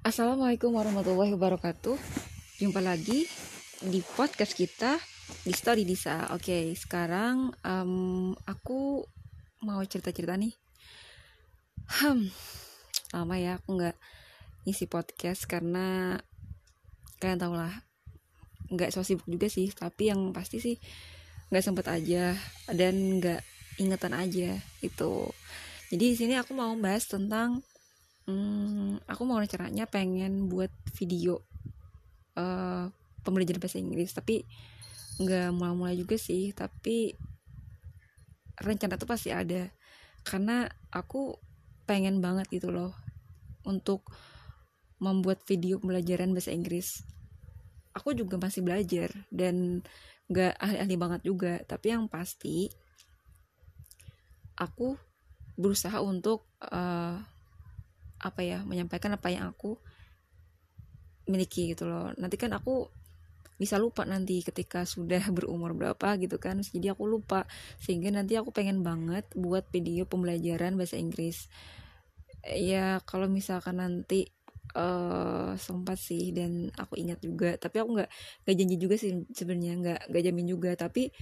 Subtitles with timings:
[0.00, 1.92] Assalamualaikum warahmatullahi wabarakatuh.
[2.56, 3.28] Jumpa lagi
[3.84, 4.96] di podcast kita
[5.44, 6.32] di Story Disa.
[6.32, 9.04] Oke, sekarang um, aku
[9.60, 10.56] mau cerita-cerita nih.
[12.00, 12.32] Hmm,
[13.12, 13.96] lama ya aku nggak
[14.64, 16.16] ngisi podcast karena
[17.20, 17.84] kalian tau lah
[18.72, 20.80] nggak so sibuk juga sih tapi yang pasti sih
[21.52, 22.32] nggak sempet aja
[22.72, 23.44] dan nggak
[23.76, 25.28] ingetan aja itu
[25.92, 27.60] jadi di sini aku mau bahas tentang
[28.30, 31.42] hmm, aku mau caranya pengen buat video
[32.38, 32.86] uh,
[33.26, 34.46] pembelajaran bahasa Inggris tapi
[35.20, 37.12] nggak mulai-mulai juga sih tapi
[38.60, 39.72] rencana tuh pasti ada.
[40.20, 41.34] Karena aku
[41.88, 42.94] pengen banget gitu loh
[43.64, 44.06] untuk
[45.00, 47.02] membuat video pembelajaran bahasa Inggris.
[47.96, 49.82] Aku juga masih belajar dan
[50.30, 52.70] nggak ahli-ahli banget juga tapi yang pasti
[54.54, 54.94] aku
[55.58, 57.18] berusaha untuk uh,
[58.20, 59.80] apa ya menyampaikan apa yang aku
[61.30, 62.10] miliki gitu loh.
[62.18, 62.90] Nanti kan aku
[63.60, 66.64] bisa lupa nanti ketika sudah berumur berapa gitu kan.
[66.64, 67.44] Jadi aku lupa.
[67.78, 71.46] Sehingga nanti aku pengen banget buat video pembelajaran bahasa Inggris.
[72.44, 74.32] Ya kalau misalkan nanti
[74.72, 77.60] uh, sempat sih dan aku ingat juga.
[77.60, 78.10] Tapi aku nggak
[78.48, 79.74] nggak janji juga sih sebenarnya.
[79.76, 80.70] Nggak nggak jamin juga.
[80.74, 81.12] Tapi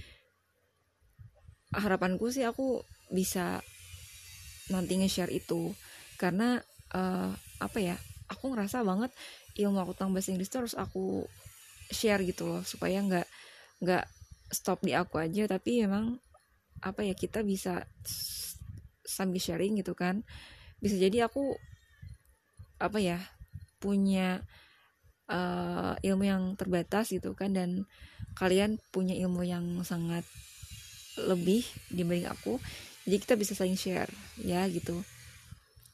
[1.69, 2.81] harapanku sih aku
[3.11, 3.59] bisa
[4.71, 5.75] nanti nge-share itu.
[6.15, 6.61] Karena
[6.93, 7.95] uh, apa ya
[8.29, 9.11] aku ngerasa banget
[9.57, 11.25] ilmu aku tentang bahasa Inggris terus aku
[11.89, 13.27] share gitu loh supaya nggak
[13.81, 14.05] nggak
[14.49, 16.17] stop di aku aja tapi memang
[16.79, 17.83] apa ya kita bisa
[19.03, 20.21] sambil sharing gitu kan.
[20.79, 21.57] Bisa jadi aku
[22.79, 23.19] apa ya
[23.83, 24.45] punya
[25.27, 27.83] uh, ilmu yang terbatas gitu kan dan
[28.39, 30.23] kalian punya ilmu yang sangat
[31.19, 32.63] lebih dibanding aku
[33.03, 34.07] jadi kita bisa saling share
[34.39, 35.03] ya gitu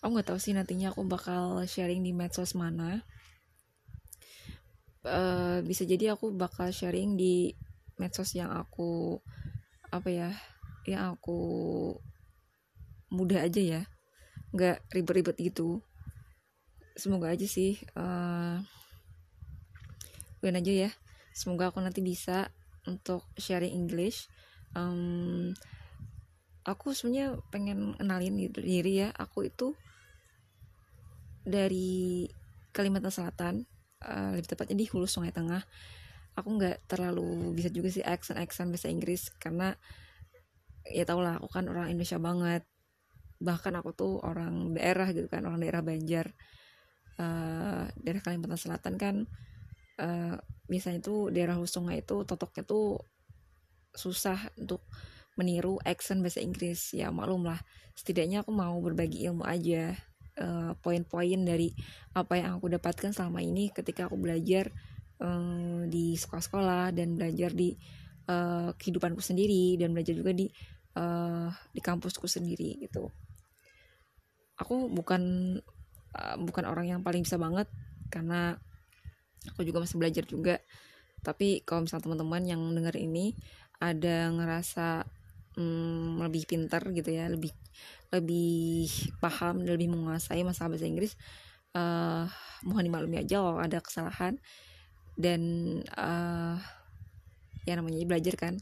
[0.05, 3.01] aku nggak tahu sih nantinya aku bakal sharing di medsos mana.
[5.01, 7.57] Uh, bisa jadi aku bakal sharing di
[7.97, 9.17] medsos yang aku
[9.89, 10.29] apa ya
[10.85, 11.41] yang aku
[13.09, 13.81] mudah aja ya.
[14.53, 15.81] Nggak ribet-ribet gitu.
[16.93, 18.61] Semoga aja sih uh,
[20.45, 20.93] aja ya.
[21.33, 22.53] Semoga aku nanti bisa
[22.85, 24.29] untuk sharing English.
[24.77, 25.57] Um,
[26.61, 29.09] aku sebenarnya pengen kenalin diri ya.
[29.17, 29.73] Aku itu
[31.45, 32.25] dari
[32.75, 33.55] Kalimantan Selatan
[34.03, 35.63] uh, lebih tepatnya di Hulu Sungai Tengah
[36.35, 39.71] aku nggak terlalu bisa juga sih accent accent bahasa Inggris karena
[40.85, 42.63] ya tau lah aku kan orang Indonesia banget.
[43.39, 46.35] Bahkan aku tuh orang daerah gitu kan orang daerah Banjar.
[47.15, 49.15] Uh, daerah Kalimantan Selatan kan
[50.03, 50.35] uh,
[50.67, 52.99] biasanya tuh daerah Hulu Sungai itu totoknya tuh
[53.95, 54.83] susah untuk
[55.39, 56.91] meniru accent bahasa Inggris.
[56.91, 57.63] Ya maklum lah
[57.95, 59.95] setidaknya aku mau berbagi ilmu aja
[60.39, 61.71] uh, poin-poin dari
[62.15, 64.71] apa yang aku dapatkan selama ini ketika aku belajar
[65.23, 67.75] uh, di sekolah-sekolah dan belajar di
[68.29, 70.47] uh, kehidupanku sendiri dan belajar juga di
[70.99, 73.11] uh, di kampusku sendiri gitu.
[74.59, 75.23] Aku bukan
[76.15, 77.67] uh, bukan orang yang paling bisa banget
[78.07, 78.55] karena
[79.51, 80.55] aku juga masih belajar juga.
[81.25, 83.33] Tapi kalau misalnya teman-teman yang dengar ini
[83.81, 85.03] ada ngerasa
[85.55, 87.51] hmm, lebih pintar gitu ya lebih
[88.13, 88.87] lebih
[89.19, 91.13] paham dan lebih menguasai masalah bahasa Inggris
[91.75, 92.29] uh,
[92.63, 94.39] mohon dimaklumi aja kalau ada kesalahan
[95.15, 95.41] dan
[95.95, 96.59] uh,
[97.67, 98.55] ya namanya belajar kan.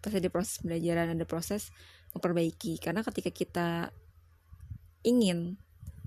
[0.00, 1.72] Pasti ada proses pembelajaran ada proses
[2.16, 2.80] memperbaiki.
[2.80, 3.68] Karena ketika kita
[5.04, 5.60] ingin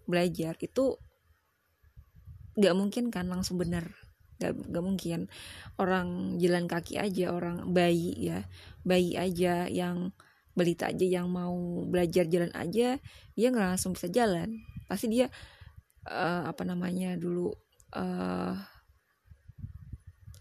[0.07, 0.97] belajar itu
[2.57, 3.93] nggak mungkin kan langsung benar.
[4.37, 5.33] Gak, gak mungkin.
[5.81, 8.45] Orang jalan kaki aja orang bayi ya
[8.85, 10.13] bayi aja yang
[10.57, 12.97] balita aja yang mau belajar jalan aja
[13.37, 14.57] dia nggak langsung bisa jalan.
[14.89, 15.29] Pasti dia
[16.09, 17.53] uh, apa namanya dulu
[17.93, 18.57] uh,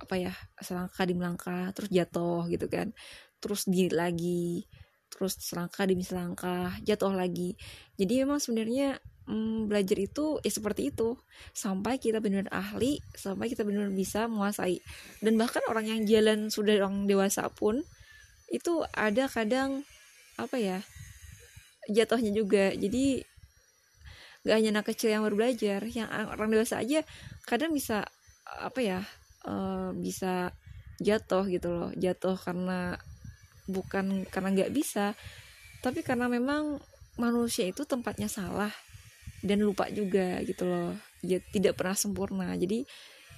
[0.01, 2.97] apa ya selangkah di melangkah terus jatuh gitu kan.
[3.45, 4.65] Terus di lagi
[5.13, 7.53] terus selangkah demi selangkah jatuh lagi.
[8.01, 8.97] Jadi memang sebenarnya
[9.29, 11.21] hmm, belajar itu ya seperti itu.
[11.53, 14.81] Sampai kita benar ahli sampai kita benar bisa menguasai.
[15.21, 17.85] Dan bahkan orang yang jalan sudah orang dewasa pun
[18.47, 19.83] itu ada kadang
[20.37, 20.79] apa ya
[21.91, 22.73] jatuhnya juga.
[22.75, 23.23] Jadi
[24.47, 27.03] gak hanya anak kecil yang baru belajar yang orang dewasa aja
[27.51, 28.07] kadang bisa
[28.47, 29.01] apa ya
[29.43, 30.55] uh, bisa
[31.03, 31.91] jatuh gitu loh.
[31.97, 32.95] Jatuh karena
[33.67, 35.19] bukan karena nggak bisa
[35.83, 36.79] tapi karena memang
[37.19, 38.71] manusia itu tempatnya salah
[39.43, 40.95] dan lupa juga gitu loh.
[41.27, 42.49] Ya, tidak pernah sempurna.
[42.55, 42.87] Jadi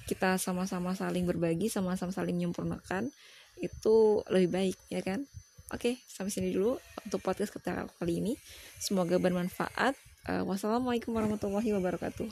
[0.08, 3.12] kita sama-sama saling berbagi sama-sama saling menyempurnakan
[3.60, 5.28] itu lebih baik ya kan
[5.68, 8.32] Oke, sampai sini dulu untuk podcast kita kali ini.
[8.80, 9.92] Semoga bermanfaat.
[10.28, 12.28] Uh, wassalamualaikum warahmatullahi wabarakatuh.